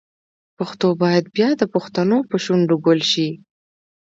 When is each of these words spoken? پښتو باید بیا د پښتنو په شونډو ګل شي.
پښتو 0.57 0.87
باید 1.01 1.25
بیا 1.35 1.49
د 1.61 1.63
پښتنو 1.73 2.17
په 2.29 2.35
شونډو 2.43 2.75
ګل 2.85 3.01
شي. 3.11 3.29